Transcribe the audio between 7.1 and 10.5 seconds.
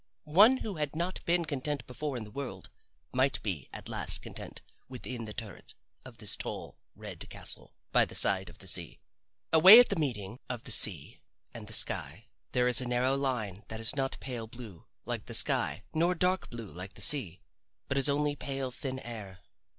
castle by the side of the sea. Away at the meeting